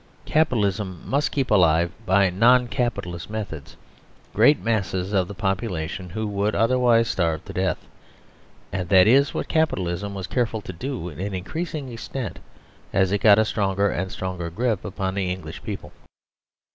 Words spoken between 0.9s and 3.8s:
must keep alive, by non Capitalist methods,